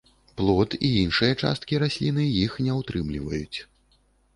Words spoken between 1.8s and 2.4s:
расліны